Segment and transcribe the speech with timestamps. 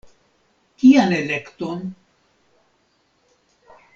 [0.77, 1.83] Kian elekton?